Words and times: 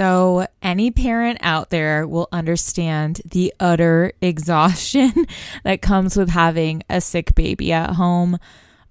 So, 0.00 0.46
any 0.62 0.90
parent 0.90 1.40
out 1.42 1.68
there 1.68 2.08
will 2.08 2.30
understand 2.32 3.20
the 3.22 3.52
utter 3.60 4.14
exhaustion 4.22 5.26
that 5.64 5.82
comes 5.82 6.16
with 6.16 6.30
having 6.30 6.82
a 6.88 7.02
sick 7.02 7.34
baby 7.34 7.70
at 7.70 7.90
home. 7.96 8.38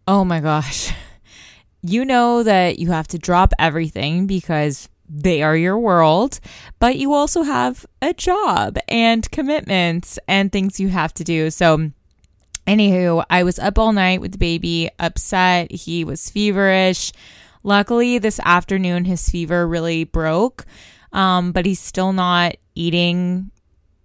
Oh 0.08 0.24
my 0.24 0.40
gosh. 0.40 0.94
You 1.82 2.04
know 2.04 2.44
that 2.44 2.78
you 2.78 2.92
have 2.92 3.08
to 3.08 3.18
drop 3.18 3.54
everything 3.58 4.28
because 4.28 4.90
they 5.08 5.42
are 5.42 5.56
your 5.56 5.80
world, 5.80 6.42
but 6.78 6.98
you 6.98 7.14
also 7.14 7.44
have 7.44 7.86
a 8.02 8.14
job 8.14 8.78
and 8.90 9.32
commitments 9.32 10.20
and 10.28 10.52
things 10.52 10.82
you 10.82 10.90
have 10.90 11.14
to 11.14 11.24
do. 11.24 11.50
So, 11.50 11.92
anywho, 12.68 13.24
I 13.30 13.44
was 13.44 13.60
up 13.60 13.80
all 13.80 13.94
night 13.94 14.20
with 14.20 14.34
the 14.34 14.38
baby, 14.38 14.90
upset. 15.00 15.72
He 15.72 16.04
was 16.04 16.30
feverish. 16.30 17.14
Luckily, 17.64 18.18
this 18.18 18.40
afternoon, 18.44 19.06
his 19.06 19.30
fever 19.30 19.68
really 19.68 20.04
broke, 20.04 20.66
um, 21.14 21.52
but 21.52 21.66
he's 21.66 21.80
still 21.80 22.14
not 22.14 22.56
eating 22.76 23.52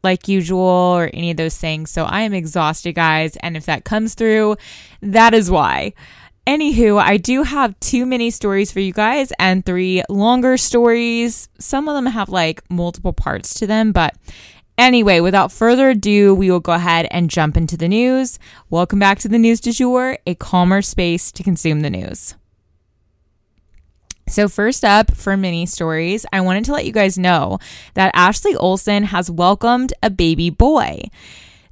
like 0.03 0.29
usual 0.29 0.61
or 0.61 1.11
any 1.13 1.31
of 1.31 1.37
those 1.37 1.57
things. 1.57 1.91
So 1.91 2.05
I 2.05 2.21
am 2.23 2.35
exhausted, 2.35 2.95
guys. 2.95 3.37
And 3.37 3.57
if 3.57 3.67
that 3.67 3.85
comes 3.85 4.15
through, 4.15 4.57
that 5.01 5.35
is 5.35 5.51
why. 5.51 5.95
Anywho, 6.47 7.01
I 7.01 7.17
do 7.17 7.43
have 7.43 7.79
two 7.81 8.05
mini 8.05 8.31
stories 8.31 8.71
for 8.71 8.81
you 8.81 8.93
guys 8.93 9.33
and 9.39 9.65
three 9.65 10.03
longer 10.11 10.59
stories. 10.59 11.49
Some 11.59 11.89
of 11.89 11.95
them 11.95 12.05
have 12.05 12.29
like 12.29 12.63
multiple 12.71 13.15
parts 13.15 13.55
to 13.55 13.67
them, 13.67 13.93
but 13.93 14.15
Anyway, 14.77 15.21
without 15.21 15.53
further 15.53 15.91
ado, 15.91 16.35
we 16.35 16.51
will 16.51 16.59
go 16.59 16.73
ahead 16.73 17.07
and 17.13 17.31
jump 17.31 17.57
into 17.57 17.77
the 17.77 17.87
news. 17.87 18.41
Welcome 18.71 18.99
back 18.99 19.21
to 19.21 19.29
the 19.29 19.39
News 19.39 19.61
du 19.61 19.71
Jour, 19.71 20.19
a 20.27 20.35
calmer 20.35 20.83
space 20.83 21.31
to 21.31 21.45
consume 21.45 21.83
the 21.83 21.91
news. 21.91 22.35
So, 24.27 24.49
first 24.49 24.85
up 24.85 25.15
for 25.15 25.37
mini 25.37 25.67
stories, 25.67 26.25
I 26.33 26.41
wanted 26.41 26.65
to 26.67 26.73
let 26.73 26.87
you 26.87 26.93
guys 26.93 27.19
know 27.19 27.59
that 27.93 28.11
Ashley 28.15 28.57
Olsen 28.57 29.05
has 29.05 29.31
welcomed 29.31 29.93
a 30.03 30.11
baby 30.11 30.49
boy. 30.51 31.03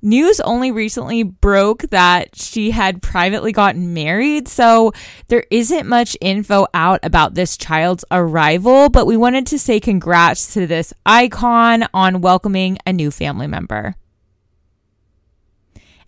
News 0.05 0.41
only 0.41 0.72
recently 0.72 1.22
broke 1.22 1.83
that 1.91 2.34
she 2.34 2.72
had 2.72 3.03
privately 3.03 3.53
gotten 3.53 3.94
married, 3.94 4.48
so 4.48 4.92
there 5.28 5.44
isn't 5.50 5.89
much 5.89 6.17
info 6.20 6.67
out 6.75 6.98
about 7.05 7.34
this 7.34 7.56
child's 7.56 8.05
arrival, 8.11 8.89
but 8.89 9.06
we 9.06 9.16
wanted 9.16 9.47
to 9.47 9.61
say 9.61 9.78
congrats 9.78 10.53
to 10.55 10.66
this 10.66 10.92
icon 11.06 11.87
on 11.94 12.20
welcoming 12.20 12.78
a 12.84 12.92
new 12.92 13.12
family 13.12 13.47
member. 13.47 13.94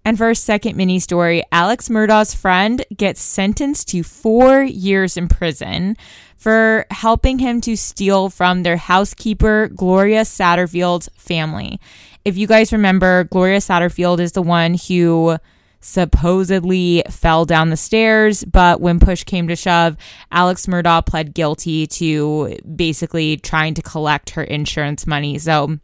And 0.05 0.19
for 0.19 0.27
our 0.27 0.35
second 0.35 0.77
mini 0.77 0.99
story, 0.99 1.43
Alex 1.51 1.89
Murdaugh's 1.89 2.35
friend 2.35 2.85
gets 2.95 3.23
sentenced 3.23 3.89
to 3.89 4.03
four 4.03 4.63
years 4.63 5.17
in 5.17 5.29
prison 5.29 5.97
for 6.37 6.85
helping 6.91 7.39
him 7.39 7.63
to 7.63 7.75
steal 7.75 8.29
from 8.29 8.63
their 8.63 8.77
housekeeper, 8.77 9.69
Gloria 9.69 10.23
Satterfield's 10.23 11.09
family. 11.17 11.81
If 12.25 12.37
you 12.37 12.47
guys 12.47 12.73
remember, 12.73 13.25
Gloria 13.25 13.61
Satterfield 13.61 14.21
is 14.21 14.33
the 14.33 14.43
one 14.43 14.75
who 14.75 15.39
supposedly 15.81 17.03
fell 17.11 17.45
down 17.45 17.71
the 17.71 17.77
stairs, 17.77 18.45
but 18.45 18.81
when 18.81 18.99
push 18.99 19.25
came 19.25 19.49
to 19.49 19.57
shove, 19.57 19.97
Alex 20.33 20.67
Murdaugh 20.67 21.05
pled 21.05 21.35
guilty 21.35 21.87
to 21.87 22.57
basically 22.75 23.37
trying 23.37 23.75
to 23.75 23.83
collect 23.83 24.31
her 24.31 24.43
insurance 24.43 25.07
money. 25.07 25.39
So, 25.39 25.79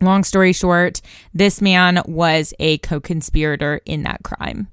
long 0.00 0.24
story 0.24 0.52
short, 0.52 1.00
this 1.34 1.60
man 1.60 2.02
was 2.06 2.52
a 2.58 2.78
co 2.78 3.00
conspirator 3.00 3.80
in 3.84 4.02
that 4.02 4.22
crime. 4.22 4.68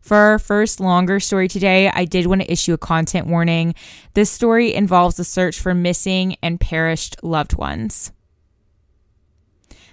For 0.00 0.16
our 0.16 0.38
first 0.38 0.80
longer 0.80 1.20
story 1.20 1.46
today, 1.46 1.88
I 1.88 2.04
did 2.04 2.26
want 2.26 2.40
to 2.40 2.50
issue 2.50 2.72
a 2.72 2.78
content 2.78 3.26
warning. 3.26 3.74
This 4.14 4.30
story 4.30 4.74
involves 4.74 5.18
a 5.18 5.24
search 5.24 5.60
for 5.60 5.74
missing 5.74 6.36
and 6.42 6.58
perished 6.58 7.22
loved 7.22 7.56
ones. 7.56 8.10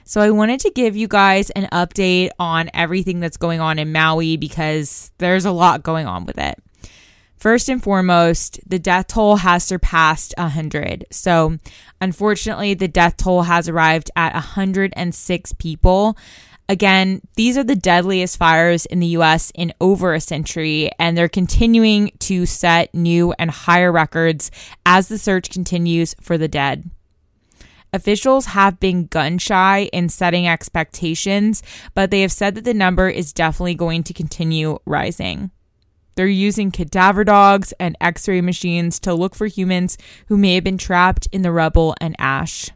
So, 0.06 0.22
I 0.22 0.32
wanted 0.32 0.62
to 0.62 0.72
give 0.72 0.96
you 0.96 1.10
guys 1.10 1.50
an 1.50 1.68
update 1.74 2.30
on 2.40 2.70
everything 2.74 3.20
that's 3.20 3.36
going 3.36 3.60
on 3.60 3.78
in 3.78 3.92
Maui 3.92 4.38
because 4.38 5.12
there's 5.18 5.44
a 5.44 5.52
lot 5.52 5.84
going 5.84 6.08
on 6.08 6.26
with 6.26 6.38
it. 6.38 6.58
First 7.38 7.70
and 7.70 7.81
foremost, 7.81 8.59
the 8.68 8.80
death 8.80 9.08
toll 9.08 9.38
has 9.38 9.64
surpassed 9.64 10.34
100. 10.38 11.06
So, 11.12 11.59
unfortunately, 12.02 12.74
the 12.74 12.88
death 12.88 13.18
toll 13.18 13.44
has 13.44 13.70
arrived 13.70 14.09
at 14.16 14.34
106 14.34 15.53
people. 15.53 16.18
Again, 16.70 17.22
these 17.36 17.58
are 17.58 17.64
the 17.64 17.75
deadliest 17.75 18.38
fires 18.38 18.86
in 18.88 19.00
the 19.00 19.08
US 19.08 19.52
in 19.56 19.72
over 19.80 20.14
a 20.14 20.20
century, 20.20 20.90
and 21.00 21.18
they're 21.18 21.30
continuing 21.30 22.12
to 22.20 22.46
set 22.46 22.94
new 22.94 23.34
and 23.40 23.52
higher 23.52 23.92
records 23.92 24.52
as 24.86 25.08
the 25.08 25.18
search 25.18 25.50
continues 25.50 26.16
for 26.19 26.38
the 26.38 26.50
dead. 26.50 26.90
Officials 27.94 28.48
have 28.48 28.80
been 28.80 29.06
gun 29.06 29.38
shy 29.38 29.90
in 29.94 30.09
setting 30.09 30.48
expectations, 30.48 31.64
but 31.94 32.12
they 32.12 32.22
have 32.22 32.34
said 32.34 32.56
that 32.56 32.66
the 32.66 32.74
number 32.74 33.08
is 33.08 33.31
definitely 33.31 33.75
going 33.75 34.04
to 34.04 34.14
continue 34.14 34.78
rising. 34.86 35.52
They're 36.18 36.26
using 36.26 36.72
cadaver 36.72 37.24
dogs 37.24 37.74
and 37.80 37.96
x 38.02 38.28
ray 38.28 38.42
machines 38.42 39.00
to 39.02 39.14
look 39.14 39.36
for 39.36 39.46
humans 39.46 40.00
who 40.30 40.36
may 40.36 40.56
have 40.56 40.64
been 40.64 40.80
trapped 40.80 41.28
in 41.32 41.44
the 41.44 41.52
rubble 41.52 41.96
and 42.02 42.16
ash. 42.18 42.72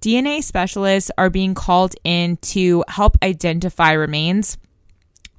DNA 0.00 0.42
specialists 0.42 1.12
are 1.16 1.30
being 1.30 1.54
called 1.54 1.94
in 2.02 2.36
to 2.38 2.84
help 2.88 3.16
identify 3.22 3.92
remains. 3.92 4.58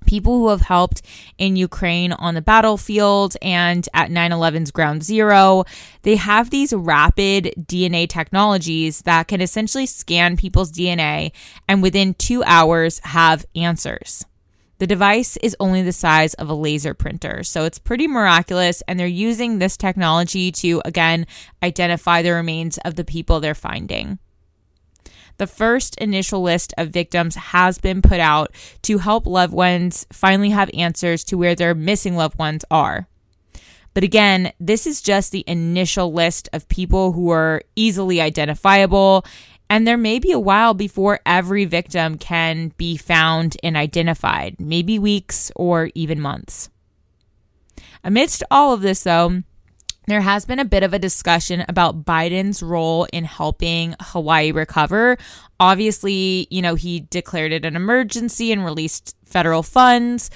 People 0.06 0.38
who 0.38 0.48
have 0.48 0.62
helped 0.62 1.02
in 1.38 1.58
Ukraine 1.58 2.14
on 2.14 2.34
the 2.34 2.42
battlefield 2.42 3.36
and 3.42 3.88
at 3.94 4.10
9 4.10 4.32
11's 4.32 4.72
ground 4.72 5.04
zero, 5.04 5.66
they 6.04 6.16
have 6.16 6.50
these 6.50 6.72
rapid 6.72 7.54
DNA 7.60 8.08
technologies 8.08 9.02
that 9.02 9.28
can 9.28 9.42
essentially 9.42 9.86
scan 9.86 10.38
people's 10.38 10.72
DNA 10.72 11.34
and 11.68 11.84
within 11.84 12.14
two 12.14 12.42
hours 12.46 13.00
have 13.00 13.46
answers. 13.54 14.24
The 14.80 14.88
device 14.88 15.38
is 15.38 15.58
only 15.60 15.82
the 15.82 15.92
size 15.92 16.34
of 16.36 16.50
a 16.50 16.54
laser 16.54 16.94
printer, 16.94 17.44
so 17.44 17.66
it's 17.66 17.78
pretty 17.78 18.08
miraculous. 18.08 18.82
And 18.88 18.98
they're 19.00 19.08
using 19.08 19.60
this 19.60 19.76
technology 19.76 20.52
to, 20.54 20.82
again, 20.86 21.28
identify 21.62 22.22
the 22.22 22.32
remains 22.32 22.78
of 22.80 22.96
the 22.96 23.04
people 23.04 23.40
they're 23.40 23.54
finding. 23.54 24.20
The 25.38 25.48
first 25.48 25.98
initial 26.00 26.42
list 26.42 26.74
of 26.78 26.90
victims 26.90 27.36
has 27.36 27.78
been 27.78 28.02
put 28.02 28.20
out 28.20 28.52
to 28.84 28.98
help 28.98 29.26
loved 29.26 29.54
ones 29.54 30.06
finally 30.12 30.50
have 30.50 30.70
answers 30.74 31.24
to 31.26 31.38
where 31.38 31.56
their 31.56 31.76
missing 31.76 32.16
loved 32.16 32.38
ones 32.38 32.64
are. 32.72 33.08
But 33.94 34.04
again, 34.04 34.54
this 34.60 34.86
is 34.86 35.02
just 35.02 35.32
the 35.32 35.44
initial 35.48 36.14
list 36.14 36.48
of 36.54 36.70
people 36.70 37.14
who 37.14 37.32
are 37.32 37.64
easily 37.76 38.22
identifiable, 38.22 39.26
and 39.70 39.88
there 39.88 39.98
may 39.98 40.20
be 40.20 40.32
a 40.32 40.40
while 40.40 40.74
before 40.74 41.20
every 41.26 41.66
victim 41.66 42.18
can 42.18 42.74
be 42.78 42.98
found 42.98 43.56
and 43.64 43.78
identified, 43.78 44.60
maybe 44.60 44.98
weeks 44.98 45.52
or 45.56 45.90
even 45.94 46.20
months. 46.20 46.70
Amidst 48.04 48.44
all 48.50 48.74
of 48.74 48.82
this, 48.82 49.04
though, 49.04 49.44
there 50.08 50.22
has 50.22 50.46
been 50.46 50.60
a 50.60 50.66
bit 50.66 50.82
of 50.82 50.94
a 50.94 51.00
discussion 51.00 51.64
about 51.70 52.04
Biden's 52.04 52.64
role 52.64 53.06
in 53.14 53.26
helping 53.26 53.96
Hawaii 54.00 54.52
recover. 54.52 55.18
Obviously, 55.60 56.48
you 56.50 56.64
know, 56.64 56.74
he 56.74 57.02
declared 57.02 57.52
it 57.52 57.64
an 57.66 57.76
emergency 57.76 58.52
and 58.52 58.66
released 58.66 59.16
federal 59.26 59.62
funds, 59.62 60.32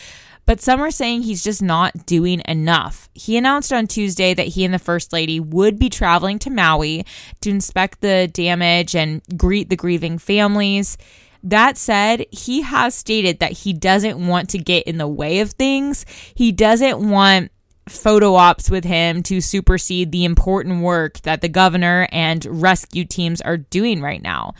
but 0.45 0.61
some 0.61 0.81
are 0.81 0.91
saying 0.91 1.23
he's 1.23 1.43
just 1.43 1.61
not 1.61 2.05
doing 2.05 2.41
enough. 2.47 3.09
He 3.13 3.37
announced 3.37 3.71
on 3.71 3.87
Tuesday 3.87 4.33
that 4.33 4.47
he 4.47 4.65
and 4.65 4.73
the 4.73 4.79
First 4.79 5.13
Lady 5.13 5.39
would 5.39 5.79
be 5.79 5.89
traveling 5.89 6.39
to 6.39 6.49
Maui 6.49 7.05
to 7.41 7.49
inspect 7.49 8.01
the 8.01 8.29
damage 8.31 8.95
and 8.95 9.21
greet 9.37 9.69
the 9.69 9.75
grieving 9.75 10.17
families. 10.17 10.97
That 11.43 11.77
said, 11.77 12.25
he 12.31 12.61
has 12.61 12.95
stated 12.95 13.39
that 13.39 13.51
he 13.51 13.73
doesn't 13.73 14.25
want 14.25 14.49
to 14.49 14.57
get 14.57 14.87
in 14.87 14.97
the 14.97 15.07
way 15.07 15.39
of 15.39 15.51
things. 15.51 16.05
He 16.33 16.51
doesn't 16.51 17.09
want 17.09 17.51
photo 17.89 18.35
ops 18.35 18.69
with 18.69 18.85
him 18.85 19.23
to 19.23 19.41
supersede 19.41 20.11
the 20.11 20.23
important 20.23 20.81
work 20.81 21.19
that 21.21 21.41
the 21.41 21.49
governor 21.49 22.07
and 22.11 22.45
rescue 22.45 23.03
teams 23.03 23.41
are 23.41 23.57
doing 23.57 24.01
right 24.01 24.21
now. 24.21 24.53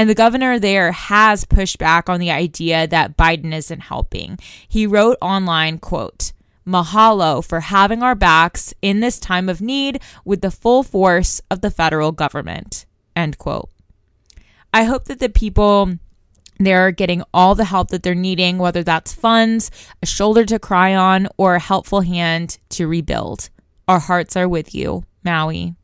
And 0.00 0.08
the 0.08 0.14
governor 0.14 0.58
there 0.58 0.92
has 0.92 1.44
pushed 1.44 1.76
back 1.76 2.08
on 2.08 2.20
the 2.20 2.30
idea 2.30 2.86
that 2.86 3.18
Biden 3.18 3.52
isn't 3.52 3.80
helping. 3.80 4.38
He 4.66 4.86
wrote 4.86 5.18
online, 5.20 5.76
quote, 5.76 6.32
Mahalo 6.66 7.44
for 7.44 7.60
having 7.60 8.02
our 8.02 8.14
backs 8.14 8.72
in 8.80 9.00
this 9.00 9.18
time 9.18 9.50
of 9.50 9.60
need 9.60 10.00
with 10.24 10.40
the 10.40 10.50
full 10.50 10.82
force 10.82 11.42
of 11.50 11.60
the 11.60 11.70
federal 11.70 12.12
government. 12.12 12.86
End 13.14 13.36
quote. 13.36 13.68
I 14.72 14.84
hope 14.84 15.04
that 15.04 15.18
the 15.18 15.28
people 15.28 15.98
they're 16.58 16.92
getting 16.92 17.22
all 17.34 17.54
the 17.54 17.66
help 17.66 17.88
that 17.88 18.02
they're 18.02 18.14
needing, 18.14 18.56
whether 18.56 18.82
that's 18.82 19.12
funds, 19.12 19.70
a 20.02 20.06
shoulder 20.06 20.46
to 20.46 20.58
cry 20.58 20.94
on, 20.94 21.28
or 21.36 21.56
a 21.56 21.60
helpful 21.60 22.00
hand 22.00 22.56
to 22.70 22.86
rebuild. 22.86 23.50
Our 23.86 23.98
hearts 23.98 24.34
are 24.34 24.48
with 24.48 24.74
you, 24.74 25.04
Maui. 25.22 25.74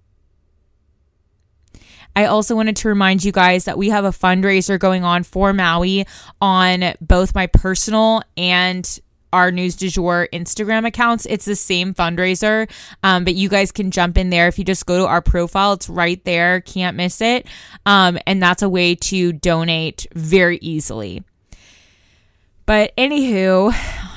I 2.17 2.25
also 2.25 2.57
wanted 2.57 2.77
to 2.77 2.89
remind 2.89 3.23
you 3.25 3.31
guys 3.31 3.67
that 3.67 3.77
we 3.77 3.91
have 3.91 4.07
a 4.07 4.11
fundraiser 4.11 4.79
going 4.79 5.05
on 5.05 5.23
for 5.23 5.53
Maui 5.53 6.07
on 6.41 6.95
both 7.01 7.35
my 7.35 7.47
personal 7.47 8.23
and 8.39 8.99
our 9.35 9.53
news 9.53 9.77
du 9.77 9.91
jour 9.91 10.27
Instagram 10.33 10.87
accounts. 10.87 11.27
It's 11.27 11.45
the 11.45 11.55
same 11.55 11.93
fundraiser, 11.93 12.71
um, 13.03 13.25
but 13.25 13.35
you 13.35 13.51
guys 13.51 13.71
can 13.71 13.91
jump 13.91 14.17
in 14.17 14.31
there 14.31 14.49
if 14.49 14.59
you 14.59 14.65
just 14.65 14.87
go 14.87 14.97
to 14.97 15.07
our 15.07 15.21
profile. 15.21 15.75
It's 15.75 15.91
right 15.91 16.25
there. 16.25 16.63
Can't 16.63 16.97
miss 16.97 17.21
it. 17.21 17.47
Um, 17.85 18.19
and 18.27 18.43
that's 18.43 18.63
a 18.63 18.69
way 18.69 18.95
to 18.95 19.35
donate 19.35 20.07
very 20.15 20.57
easily. 20.63 21.23
But 22.67 22.97
anywho, 22.97 23.73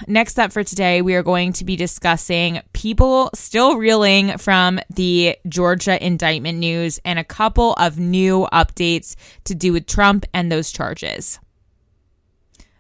next 0.08 0.40
up 0.40 0.52
for 0.52 0.64
today, 0.64 1.04
we 1.04 1.14
are 1.14 1.22
going 1.22 1.54
to 1.54 1.64
be 1.64 1.76
discussing 1.76 2.62
people 2.74 3.30
still 3.36 3.78
reeling 3.78 4.40
from 4.40 4.80
the 4.90 5.38
Georgia 5.48 6.04
indictment 6.04 6.58
news 6.58 7.00
and 7.06 7.20
a 7.20 7.24
couple 7.24 7.74
of 7.74 8.00
new 8.00 8.48
updates 8.52 9.16
to 9.44 9.54
do 9.54 9.72
with 9.72 9.86
Trump 9.86 10.26
and 10.34 10.52
those 10.52 10.72
charges. 10.72 11.40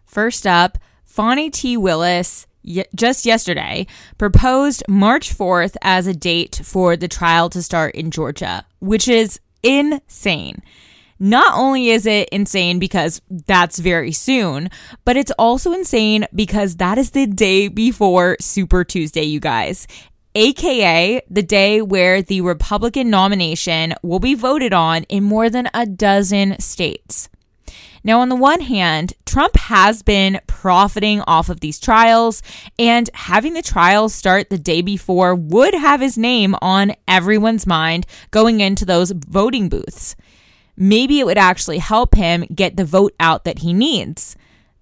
First 0.05 0.47
up, 0.47 0.79
Fani 1.05 1.51
T. 1.51 1.77
Willis 1.77 2.47
just 2.95 3.27
yesterday 3.27 3.85
proposed 4.17 4.83
March 4.87 5.37
4th 5.37 5.75
as 5.83 6.07
a 6.07 6.15
date 6.15 6.61
for 6.63 6.97
the 6.97 7.07
trial 7.07 7.47
to 7.51 7.61
start 7.61 7.93
in 7.93 8.09
Georgia, 8.09 8.65
which 8.79 9.07
is 9.07 9.39
insane. 9.61 10.63
Not 11.19 11.57
only 11.57 11.89
is 11.89 12.05
it 12.05 12.29
insane 12.29 12.79
because 12.79 13.21
that's 13.29 13.77
very 13.77 14.13
soon, 14.13 14.69
but 15.03 15.17
it's 15.17 15.31
also 15.37 15.73
insane 15.73 16.25
because 16.33 16.77
that 16.77 16.97
is 16.97 17.11
the 17.11 17.27
day 17.27 17.67
before 17.67 18.37
Super 18.39 18.85
Tuesday, 18.85 19.23
you 19.23 19.41
guys. 19.41 19.85
AKA 20.35 21.21
the 21.29 21.43
day 21.43 21.81
where 21.81 22.21
the 22.21 22.39
Republican 22.39 23.09
nomination 23.09 23.95
will 24.01 24.19
be 24.19 24.33
voted 24.33 24.71
on 24.71 25.03
in 25.03 25.23
more 25.23 25.49
than 25.49 25.67
a 25.73 25.85
dozen 25.85 26.57
states. 26.59 27.29
Now, 28.01 28.21
on 28.21 28.29
the 28.29 28.35
one 28.35 28.61
hand, 28.61 29.13
Trump 29.25 29.57
has 29.57 30.03
been 30.03 30.39
profiting 30.47 31.21
off 31.27 31.49
of 31.49 31.59
these 31.59 31.79
trials, 31.79 32.41
and 32.77 33.09
having 33.13 33.53
the 33.53 33.61
trials 33.61 34.13
start 34.13 34.49
the 34.49 34.57
day 34.57 34.81
before 34.81 35.35
would 35.35 35.73
have 35.73 35.99
his 35.99 36.17
name 36.17 36.55
on 36.61 36.93
everyone's 37.09 37.67
mind 37.67 38.05
going 38.31 38.61
into 38.61 38.85
those 38.85 39.11
voting 39.11 39.67
booths. 39.67 40.15
Maybe 40.81 41.19
it 41.19 41.25
would 41.25 41.37
actually 41.37 41.79
help 41.79 42.15
him 42.15 42.45
get 42.55 42.77
the 42.77 42.85
vote 42.85 43.13
out 43.19 43.43
that 43.43 43.59
he 43.59 43.73
needs. 43.73 44.37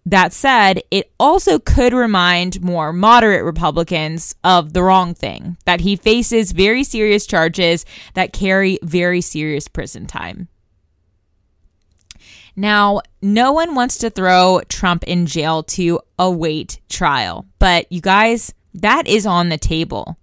That 0.05 0.31
said, 0.31 0.83
it 0.91 1.11
also 1.19 1.57
could 1.59 1.91
remind 1.91 2.61
more 2.61 2.93
moderate 2.93 3.43
Republicans 3.43 4.35
of 4.43 4.71
the 4.71 4.83
wrong 4.83 5.13
thing 5.15 5.57
that 5.65 5.81
he 5.81 5.95
faces 5.97 6.53
very 6.53 6.83
serious 6.85 7.25
charges 7.25 7.83
that 8.13 8.31
carry 8.31 8.77
very 8.83 9.19
serious 9.21 9.67
prison 9.67 10.05
time. 10.05 10.47
Now, 12.55 13.01
no 13.21 13.51
one 13.51 13.75
wants 13.75 13.97
to 13.97 14.09
throw 14.09 14.61
Trump 14.69 15.03
in 15.03 15.25
jail 15.25 15.63
to 15.63 15.99
await 16.17 16.79
trial, 16.89 17.45
but 17.59 17.91
you 17.91 18.01
guys, 18.01 18.53
that 18.75 19.07
is 19.07 19.25
on 19.25 19.49
the 19.49 19.57
table. 19.57 20.17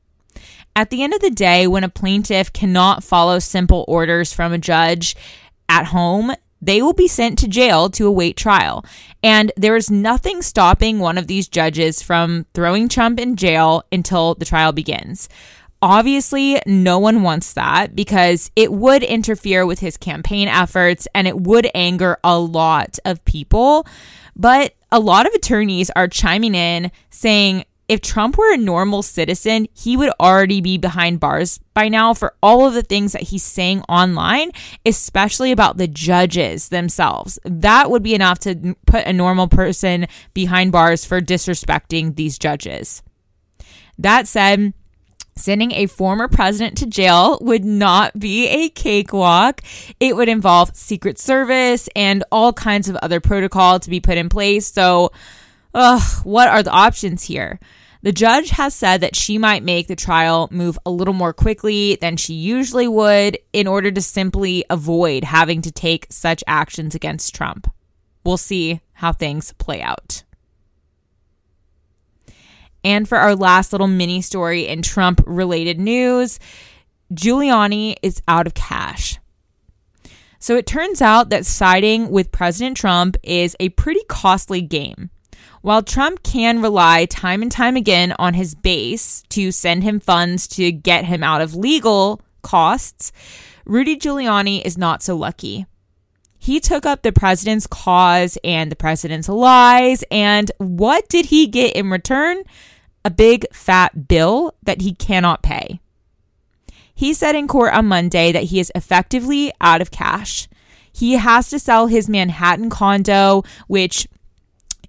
At 0.76 0.91
the 0.91 1.03
end 1.03 1.15
of 1.15 1.21
the 1.21 1.31
day, 1.31 1.69
when 1.69 1.85
a 1.85 1.88
plaintiff 1.88 2.53
cannot 2.53 3.05
follow 3.05 3.38
simple 3.38 3.85
orders 3.87 4.32
from 4.32 4.53
a 4.53 4.59
judge 4.59 5.15
at 5.69 5.87
home, 5.87 6.32
they 6.61 6.81
will 6.81 6.94
be 6.94 7.08
sent 7.08 7.38
to 7.38 7.49
jail 7.49 7.90
to 7.90 8.06
await 8.06 8.37
trial. 8.37 8.84
And 9.22 9.52
there 9.56 9.76
is 9.76 9.90
nothing 9.90 10.40
stopping 10.40 10.99
one 10.99 11.19
of 11.19 11.26
these 11.26 11.46
judges 11.46 12.02
from 12.02 12.46
throwing 12.55 12.88
Trump 12.88 13.20
in 13.20 13.37
jail 13.37 13.84
until 13.93 14.34
the 14.34 14.46
trial 14.46 14.72
begins. 14.72 15.28
Obviously, 15.82 16.62
no 16.66 16.99
one 16.99 17.22
wants 17.22 17.52
that 17.52 17.94
because 17.94 18.50
it 18.56 18.72
would 18.72 19.02
interfere 19.02 19.66
with 19.66 19.81
his 19.81 19.99
campaign 19.99 20.49
efforts 20.49 21.06
and 21.14 21.28
it 21.28 21.38
would 21.38 21.69
anger 21.75 22.16
a 22.25 22.38
lot 22.38 22.99
of 23.05 23.22
people. 23.26 23.87
But 24.34 24.75
a 24.90 24.99
lot 24.99 25.26
of 25.26 25.34
attorneys 25.34 25.90
are 25.94 26.08
chiming 26.08 26.55
in 26.55 26.90
saying 27.11 27.64
if 27.88 28.00
Trump 28.00 28.38
were 28.38 28.52
a 28.52 28.58
normal 28.58 29.02
citizen, 29.02 29.69
he 29.75 29.96
would 29.96 30.12
already 30.19 30.60
be 30.60 30.78
behind 30.78 31.20
bars 31.20 31.58
by 31.75 31.88
now 31.88 32.14
for 32.14 32.34
all 32.42 32.66
of 32.66 32.75
the 32.75 32.82
things 32.82 33.12
that 33.12 33.22
he's 33.22 33.42
saying 33.42 33.82
online, 33.82 34.52
especially 34.86 35.52
about 35.52 35.76
the 35.76 35.88
judges 35.88 36.70
themselves. 36.70 37.38
That 37.44 37.90
would 37.90 38.02
be 38.02 38.14
enough 38.14 38.38
to 38.40 38.75
put 38.86 39.06
a 39.06 39.12
normal 39.12 39.48
person 39.48 40.06
behind 40.32 40.72
bars 40.72 41.04
for 41.04 41.20
disrespecting 41.20 42.16
these 42.16 42.38
judges. 42.38 43.02
That 43.98 44.26
said, 44.26 44.72
Sending 45.37 45.72
a 45.72 45.87
former 45.87 46.28
president 46.28 46.78
to 46.78 46.87
jail 46.87 47.38
would 47.40 47.64
not 47.64 48.16
be 48.16 48.46
a 48.46 48.69
cakewalk. 48.69 49.62
It 49.98 50.14
would 50.14 50.28
involve 50.28 50.76
Secret 50.76 51.19
Service 51.19 51.88
and 51.96 52.22
all 52.30 52.52
kinds 52.52 52.88
of 52.88 52.94
other 52.96 53.19
protocol 53.19 53.80
to 53.80 53.90
be 53.90 53.98
put 53.98 54.16
in 54.16 54.28
place. 54.28 54.72
So, 54.72 55.10
ugh, 55.75 56.25
what 56.25 56.49
are 56.49 56.62
the 56.62 56.71
options 56.71 57.25
here? 57.25 57.59
The 58.03 58.12
judge 58.12 58.50
has 58.50 58.75
said 58.75 59.00
that 59.00 59.17
she 59.17 59.38
might 59.38 59.62
make 59.62 59.88
the 59.88 59.97
trial 59.97 60.49
move 60.50 60.79
a 60.85 60.91
little 60.91 61.15
more 61.15 61.32
quickly 61.32 61.97
than 62.00 62.19
she 62.19 62.35
usually 62.35 62.87
would 62.87 63.38
in 63.55 63.67
order 63.67 63.91
to 63.91 64.03
simply 64.03 64.62
avoid 64.69 65.25
having 65.25 65.62
to 65.62 65.73
take 65.73 66.06
such 66.11 66.44
actions 66.47 66.94
against 66.94 67.35
Trump. 67.35 67.67
We'll 68.23 68.37
see 68.37 68.82
how 68.93 69.12
things 69.12 69.55
play 69.55 69.81
out. 69.81 70.23
And 72.85 73.09
for 73.09 73.17
our 73.17 73.35
last 73.35 73.73
little 73.73 73.87
mini 73.87 74.21
story 74.21 74.67
in 74.67 74.82
Trump 74.82 75.23
related 75.26 75.81
news, 75.81 76.38
Giuliani 77.14 77.97
is 78.02 78.21
out 78.28 78.47
of 78.47 78.52
cash. 78.52 79.19
So 80.38 80.57
it 80.57 80.66
turns 80.66 81.00
out 81.00 81.31
that 81.31 81.47
siding 81.47 82.11
with 82.11 82.31
President 82.31 82.76
Trump 82.76 83.16
is 83.23 83.57
a 83.59 83.71
pretty 83.71 84.02
costly 84.11 84.61
game. 84.61 85.09
While 85.64 85.83
Trump 85.83 86.23
can 86.23 86.61
rely 86.61 87.06
time 87.06 87.40
and 87.40 87.50
time 87.50 87.75
again 87.75 88.14
on 88.18 88.35
his 88.35 88.54
base 88.54 89.23
to 89.30 89.50
send 89.50 89.83
him 89.83 89.99
funds 89.99 90.47
to 90.49 90.71
get 90.71 91.06
him 91.06 91.23
out 91.23 91.40
of 91.40 91.54
legal 91.54 92.21
costs, 92.42 93.12
Rudy 93.64 93.97
Giuliani 93.97 94.61
is 94.62 94.76
not 94.76 95.02
so 95.02 95.16
lucky. 95.16 95.64
He 96.37 96.61
took 96.61 96.85
up 96.85 97.00
the 97.00 97.12
president's 97.12 97.66
cause 97.66 98.37
and 98.44 98.71
the 98.71 98.76
president's 98.76 99.26
lies, 99.26 100.04
and 100.11 100.52
what 100.59 101.09
did 101.09 101.25
he 101.25 101.47
get 101.47 101.75
in 101.75 101.88
return? 101.88 102.44
a 103.02 103.11
big 103.11 103.47
fat 103.50 104.06
bill 104.06 104.54
that 104.64 104.83
he 104.83 104.94
cannot 104.94 105.42
pay. 105.42 105.80
He 106.94 107.14
said 107.14 107.35
in 107.35 107.49
court 107.49 107.73
on 107.73 107.87
Monday 107.87 108.33
that 108.33 108.44
he 108.44 108.61
is 108.61 108.71
effectively 108.75 109.50
out 109.62 109.80
of 109.80 109.90
cash. 109.90 110.47
He 110.92 111.14
has 111.14 111.49
to 111.49 111.59
sell 111.59 111.87
his 111.87 112.09
Manhattan 112.09 112.68
condo, 112.68 113.44
which 113.66 114.06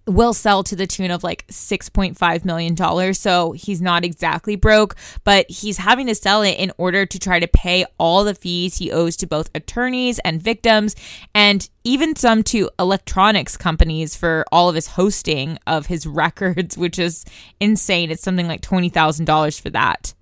will 0.07 0.33
sell 0.33 0.63
to 0.63 0.75
the 0.75 0.87
tune 0.87 1.11
of 1.11 1.23
like 1.23 1.47
$6.5 1.47 2.45
million. 2.45 3.13
So 3.13 3.51
he's 3.53 3.81
not 3.81 4.05
exactly 4.05 4.55
broke, 4.55 4.95
but 5.23 5.49
he's 5.49 5.77
having 5.77 6.07
to 6.07 6.15
sell 6.15 6.43
it 6.43 6.57
in 6.57 6.71
order 6.77 7.05
to 7.05 7.19
try 7.19 7.39
to 7.39 7.47
pay 7.47 7.85
all 7.97 8.23
the 8.23 8.35
fees 8.35 8.77
he 8.77 8.91
owes 8.91 9.15
to 9.17 9.27
both 9.27 9.49
attorneys 9.55 10.19
and 10.19 10.41
victims, 10.41 10.95
and 11.33 11.69
even 11.83 12.15
some 12.15 12.43
to 12.43 12.69
electronics 12.79 13.57
companies 13.57 14.15
for 14.15 14.45
all 14.51 14.69
of 14.69 14.75
his 14.75 14.87
hosting 14.87 15.57
of 15.65 15.87
his 15.87 16.05
records, 16.15 16.77
which 16.77 16.99
is 16.99 17.25
insane. 17.59 18.11
It's 18.11 18.23
something 18.23 18.47
like 18.47 18.61
$20,000 18.61 19.61
for 19.61 19.69
that. 19.71 20.13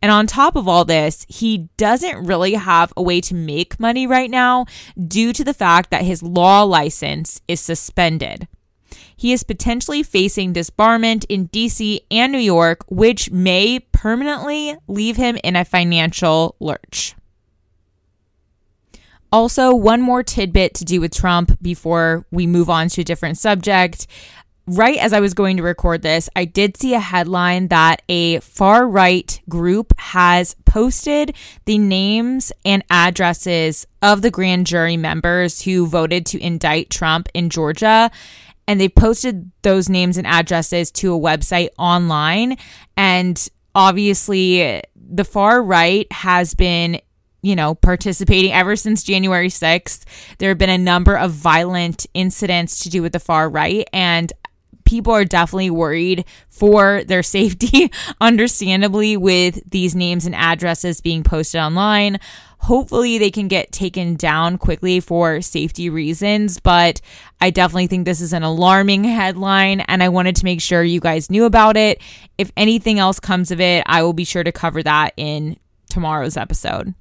And 0.00 0.10
on 0.10 0.26
top 0.26 0.56
of 0.56 0.66
all 0.66 0.84
this, 0.84 1.24
he 1.28 1.68
doesn't 1.76 2.26
really 2.26 2.54
have 2.54 2.92
a 2.96 3.02
way 3.02 3.20
to 3.20 3.34
make 3.36 3.78
money 3.78 4.04
right 4.04 4.30
now 4.30 4.66
due 5.06 5.32
to 5.32 5.44
the 5.44 5.54
fact 5.54 5.90
that 5.90 6.02
his 6.02 6.24
law 6.24 6.64
license 6.64 7.40
is 7.46 7.60
suspended 7.60 8.48
he 9.22 9.32
is 9.32 9.44
potentially 9.44 10.02
facing 10.02 10.52
disbarment 10.52 11.24
in 11.28 11.46
DC 11.50 12.00
and 12.10 12.32
New 12.32 12.40
York, 12.40 12.84
which 12.88 13.30
may 13.30 13.78
permanently 13.78 14.76
leave 14.88 15.16
him 15.16 15.38
in 15.44 15.54
a 15.54 15.64
financial 15.64 16.56
lurch. 16.58 17.14
Also, 19.30 19.72
one 19.76 20.02
more 20.02 20.24
tidbit 20.24 20.74
to 20.74 20.84
do 20.84 21.00
with 21.00 21.14
Trump 21.14 21.56
before 21.62 22.26
we 22.32 22.48
move 22.48 22.68
on 22.68 22.88
to 22.88 23.02
a 23.02 23.04
different 23.04 23.38
subject. 23.38 24.08
right 24.66 24.98
as 24.98 25.12
I 25.12 25.20
was 25.20 25.34
going 25.34 25.56
to 25.56 25.62
record 25.62 26.02
this, 26.02 26.28
I 26.34 26.44
did 26.44 26.76
see 26.76 26.94
a 26.94 27.00
headline 27.00 27.68
that 27.68 28.02
a 28.08 28.40
far 28.40 28.88
right 28.88 29.40
group 29.48 29.92
has 29.98 30.56
posted 30.64 31.36
the 31.64 31.78
names 31.78 32.50
and 32.64 32.82
addresses 32.90 33.86
of 34.02 34.22
the 34.22 34.32
grand 34.32 34.66
jury 34.66 34.96
members 34.96 35.62
who 35.62 35.86
voted 35.86 36.26
to 36.26 36.40
indict 36.40 36.90
Trump 36.90 37.28
in 37.34 37.50
Georgia. 37.50 38.10
And 38.72 38.80
they 38.80 38.88
posted 38.88 39.52
those 39.60 39.90
names 39.90 40.16
and 40.16 40.26
addresses 40.26 40.90
to 40.92 41.14
a 41.14 41.20
website 41.20 41.68
online. 41.76 42.56
And 42.96 43.46
obviously, 43.74 44.82
the 44.96 45.24
far 45.24 45.62
right 45.62 46.10
has 46.10 46.54
been 46.54 46.98
you 47.42 47.54
know, 47.54 47.74
participating 47.74 48.50
ever 48.52 48.74
since 48.76 49.02
January 49.02 49.48
6th. 49.48 50.04
There 50.38 50.48
have 50.48 50.56
been 50.56 50.70
a 50.70 50.78
number 50.78 51.18
of 51.18 51.32
violent 51.32 52.06
incidents 52.14 52.84
to 52.84 52.88
do 52.88 53.02
with 53.02 53.12
the 53.12 53.20
far 53.20 53.50
right. 53.50 53.86
And 53.92 54.32
people 54.86 55.12
are 55.12 55.26
definitely 55.26 55.68
worried 55.68 56.24
for 56.48 57.04
their 57.04 57.22
safety, 57.24 57.92
understandably, 58.22 59.18
with 59.18 59.60
these 59.70 59.94
names 59.94 60.24
and 60.24 60.34
addresses 60.34 61.02
being 61.02 61.24
posted 61.24 61.60
online. 61.60 62.20
Hopefully, 62.62 63.18
they 63.18 63.32
can 63.32 63.48
get 63.48 63.72
taken 63.72 64.14
down 64.14 64.56
quickly 64.56 65.00
for 65.00 65.40
safety 65.40 65.90
reasons, 65.90 66.60
but 66.60 67.00
I 67.40 67.50
definitely 67.50 67.88
think 67.88 68.04
this 68.04 68.20
is 68.20 68.32
an 68.32 68.44
alarming 68.44 69.02
headline, 69.02 69.80
and 69.80 70.00
I 70.00 70.08
wanted 70.10 70.36
to 70.36 70.44
make 70.44 70.60
sure 70.60 70.84
you 70.84 71.00
guys 71.00 71.28
knew 71.28 71.44
about 71.44 71.76
it. 71.76 72.00
If 72.38 72.52
anything 72.56 73.00
else 73.00 73.18
comes 73.18 73.50
of 73.50 73.60
it, 73.60 73.82
I 73.86 74.04
will 74.04 74.12
be 74.12 74.24
sure 74.24 74.44
to 74.44 74.52
cover 74.52 74.80
that 74.84 75.12
in 75.16 75.56
tomorrow's 75.90 76.36
episode. 76.36 76.94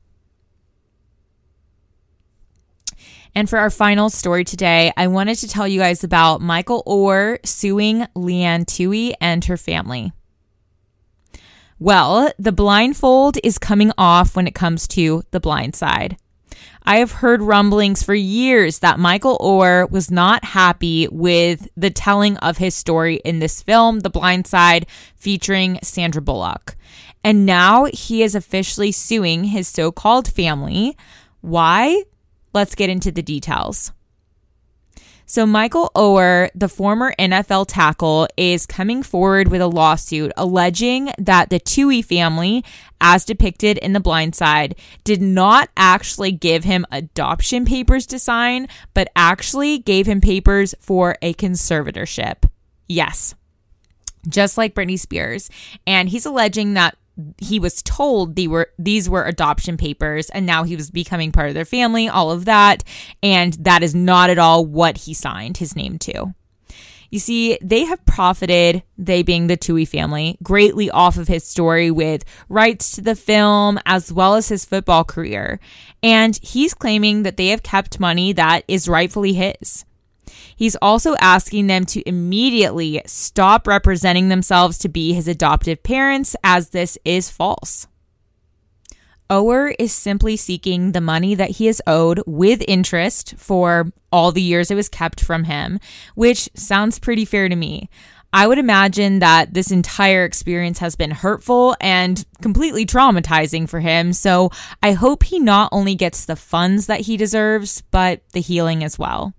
And 3.36 3.48
for 3.48 3.60
our 3.60 3.70
final 3.70 4.10
story 4.10 4.44
today, 4.44 4.92
I 4.98 5.08
wanted 5.08 5.36
to 5.36 5.48
tell 5.48 5.68
you 5.68 5.80
guys 5.80 6.04
about 6.04 6.42
Michael 6.42 6.82
Oher 6.88 7.38
suing 7.46 8.08
Leigh 8.16 8.42
Anne 8.42 8.66
Tuohy 8.66 9.14
and 9.22 9.46
her 9.46 9.58
family. 9.58 10.12
Well, 11.82 12.32
the 12.38 12.52
blindfold 12.52 13.40
is 13.44 13.58
coming 13.58 13.92
off 13.98 14.36
when 14.36 14.46
it 14.46 14.54
comes 14.54 14.88
to 14.90 15.24
the 15.32 15.40
blind 15.40 15.76
side. 15.76 16.16
I 16.84 16.98
have 16.98 17.12
heard 17.12 17.42
rumblings 17.42 18.04
for 18.04 18.14
years 18.14 18.78
that 18.80 19.00
Michael 19.00 19.40
Oher 19.40 19.90
was 19.90 20.12
not 20.12 20.46
happy 20.46 21.08
with 21.08 21.68
the 21.76 21.90
telling 21.90 22.38
of 22.38 22.60
his 22.60 22.76
story 22.76 23.16
in 23.26 23.40
this 23.40 23.64
film, 23.64 24.02
The 24.02 24.12
Blind 24.12 24.46
Side, 24.46 24.86
featuring 25.16 25.80
Sandra 25.82 26.22
Bullock. 26.22 26.76
And 27.24 27.48
now 27.48 27.86
he 27.86 28.22
is 28.22 28.36
officially 28.36 28.92
suing 28.92 29.46
his 29.46 29.68
so 29.68 29.92
called 29.92 30.32
family. 30.32 30.96
Why? 31.42 32.04
Let's 32.54 32.76
get 32.76 32.92
into 32.92 33.12
the 33.12 33.24
details. 33.24 33.92
So, 35.32 35.46
Michael 35.46 35.90
Oher, 35.96 36.50
the 36.54 36.68
former 36.68 37.16
NFL 37.18 37.68
tackle, 37.70 38.28
is 38.36 38.66
coming 38.66 39.02
forward 39.02 39.48
with 39.48 39.62
a 39.62 39.68
lawsuit 39.68 40.34
alleging 40.36 41.14
that 41.18 41.50
the 41.50 41.58
Tuohy 41.58 42.04
family, 42.04 42.66
as 43.00 43.24
depicted 43.24 43.78
in 43.78 43.94
The 43.94 44.02
Blind 44.02 44.36
Side, 44.36 44.76
did 45.06 45.22
not 45.22 45.70
actually 45.78 46.34
give 46.34 46.66
him 46.66 46.86
adoption 46.92 47.64
papers 47.64 48.06
to 48.08 48.20
sign, 48.20 48.68
but 48.94 49.08
actually 49.16 49.78
gave 49.78 50.06
him 50.06 50.20
papers 50.20 50.76
for 50.82 51.16
a 51.22 51.34
conservatorship. 51.36 52.44
Yes, 52.90 53.34
just 54.28 54.58
like 54.58 54.76
Britney 54.76 55.00
Spears. 55.00 55.50
And 55.88 56.10
he's 56.10 56.26
alleging 56.26 56.74
that 56.74 56.98
he 57.38 57.60
was 57.60 57.82
told 57.82 58.36
they 58.36 58.48
were 58.48 58.72
these 58.78 59.10
were 59.10 59.26
adoption 59.26 59.78
papers 59.78 60.30
and 60.30 60.46
now 60.46 60.64
he 60.64 60.76
was 60.76 60.90
becoming 60.90 61.32
part 61.32 61.50
of 61.50 61.54
their 61.54 61.66
family 61.66 62.08
all 62.08 62.32
of 62.32 62.46
that. 62.46 62.84
And 63.22 63.54
that 63.56 63.84
is 63.84 63.94
not 63.94 64.30
at 64.30 64.38
all 64.38 64.66
what 64.66 64.98
he 64.98 65.14
signed 65.14 65.58
his 65.58 65.76
name 65.76 65.98
to. 66.00 66.34
You 67.12 67.20
see 67.20 67.58
they 67.62 67.84
have 67.84 68.06
profited 68.06 68.84
they 68.98 69.22
being 69.22 69.48
the 69.48 69.58
Tuohy 69.58 69.86
family 69.86 70.38
greatly 70.42 70.90
off 70.90 71.18
of 71.18 71.28
his 71.28 71.44
story 71.44 71.92
with 71.92 72.24
rights 72.48 72.96
to 72.96 73.02
the 73.02 73.16
film 73.16 73.80
as 73.86 74.14
well 74.14 74.36
as 74.36 74.48
his 74.48 74.64
football 74.64 75.04
career. 75.04 75.60
And 76.02 76.40
he's 76.42 76.74
claiming 76.74 77.24
that 77.24 77.36
they 77.36 77.48
have 77.48 77.64
kept 77.64 78.00
money 78.00 78.32
that 78.34 78.64
is 78.70 78.88
rightfully 78.88 79.34
his 79.34 79.86
He's 80.56 80.76
also 80.82 81.16
asking 81.20 81.68
them 81.68 81.86
to 81.86 82.08
immediately 82.08 83.02
stop 83.06 83.68
representing 83.68 84.30
themselves 84.30 84.78
to 84.80 84.90
be 84.90 85.14
his 85.14 85.28
adoptive 85.28 85.84
parents, 85.84 86.36
as 86.44 86.70
this 86.70 86.98
is 87.06 87.30
false. 87.30 87.88
Oher 89.30 89.74
is 89.80 89.94
simply 89.94 90.36
seeking 90.36 90.92
the 90.92 91.00
money 91.00 91.36
that 91.36 91.52
he 91.52 91.70
is 91.70 91.82
owed 91.88 92.22
with 92.28 92.62
interest 92.68 93.36
for 93.38 93.92
all 94.12 94.34
the 94.34 94.42
years 94.42 94.70
it 94.70 94.76
was 94.76 94.90
kept 94.90 95.22
from 95.24 95.46
him, 95.46 95.80
which 96.16 96.50
sounds 96.54 97.00
pretty 97.00 97.24
fair 97.24 97.48
to 97.48 97.56
me. 97.56 97.90
I 98.34 98.48
would 98.48 98.58
imagine 98.58 99.20
that 99.20 99.54
this 99.54 99.72
entire 99.72 100.26
experience 100.26 100.80
has 100.80 100.96
been 100.96 101.12
hurtful 101.12 101.76
and 101.82 102.26
completely 102.42 102.86
traumatizing 102.86 103.68
for 103.70 103.80
him. 103.80 104.14
So 104.14 104.52
I 104.82 104.94
hope 104.94 105.24
he 105.24 105.40
not 105.40 105.70
only 105.72 105.96
gets 105.96 106.26
the 106.26 106.36
funds 106.38 106.88
that 106.88 107.02
he 107.02 107.18
deserves, 107.18 107.84
but 107.92 108.22
the 108.32 108.42
healing 108.42 108.84
as 108.84 108.98
well. 108.98 109.34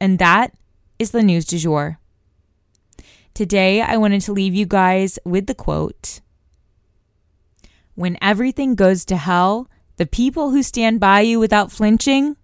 And 0.00 0.18
that 0.18 0.52
is 0.98 1.10
the 1.10 1.22
news 1.22 1.44
du 1.44 1.58
jour. 1.58 1.98
Today, 3.32 3.80
I 3.80 3.96
wanted 3.96 4.20
to 4.22 4.32
leave 4.32 4.54
you 4.54 4.66
guys 4.66 5.18
with 5.24 5.46
the 5.46 5.54
quote 5.54 6.20
When 7.94 8.16
everything 8.22 8.74
goes 8.74 9.04
to 9.06 9.16
hell, 9.16 9.68
the 9.96 10.06
people 10.06 10.50
who 10.50 10.62
stand 10.62 11.00
by 11.00 11.20
you 11.20 11.38
without 11.38 11.72
flinching, 11.72 12.36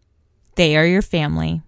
they 0.56 0.76
are 0.76 0.86
your 0.86 1.02
family. 1.02 1.62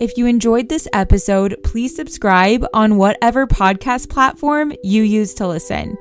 If 0.00 0.16
you 0.16 0.26
enjoyed 0.26 0.68
this 0.68 0.86
episode, 0.92 1.56
please 1.64 1.96
subscribe 1.96 2.64
on 2.72 2.98
whatever 2.98 3.46
podcast 3.48 4.08
platform 4.08 4.72
you 4.84 5.02
use 5.02 5.34
to 5.34 5.48
listen 5.48 5.96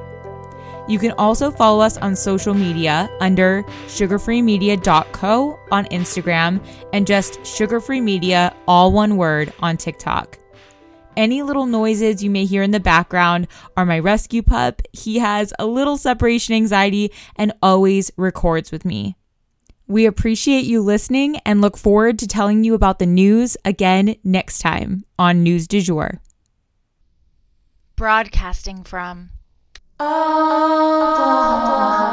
You 0.88 1.00
can 1.00 1.14
also 1.14 1.50
follow 1.50 1.82
us 1.82 1.98
on 1.98 2.16
social 2.16 2.54
media 2.54 3.10
under 3.20 3.64
sugarfreemedia.co 3.88 5.60
on 5.72 5.86
Instagram 5.86 6.64
and 6.94 7.08
just 7.08 7.40
sugarfree 7.40 8.04
media, 8.04 8.56
all 8.68 8.92
one 8.92 9.18
word, 9.18 9.52
on 9.62 9.78
TikTok. 9.78 10.38
Any 11.18 11.42
little 11.42 11.66
noises 11.66 12.24
you 12.24 12.30
may 12.30 12.46
hear 12.46 12.64
in 12.64 12.72
the 12.72 12.80
background 12.80 13.48
are 13.78 13.86
my 13.86 14.00
rescue 14.00 14.42
pup. 14.42 14.82
He 14.92 15.20
has 15.20 15.54
a 15.58 15.66
little 15.66 15.98
separation 15.98 16.56
anxiety 16.56 17.12
and 17.36 17.54
always 17.62 18.12
records 18.18 18.72
with 18.72 18.86
me. 18.86 19.16
We 19.88 20.06
appreciate 20.06 20.66
you 20.66 20.82
listening 20.82 21.38
and 21.46 21.62
look 21.62 21.78
forward 21.78 22.20
to 22.20 22.28
telling 22.28 22.64
you 22.64 22.74
about 22.74 23.00
the 23.00 23.06
news 23.06 23.56
again 23.64 24.16
next 24.24 24.60
time 24.60 25.06
on 25.20 25.44
News 25.44 25.68
du 25.68 25.80
Jour. 25.80 26.22
Broadcasting 27.96 28.84
from 28.84 29.30
Oklahoma. 30.00 32.05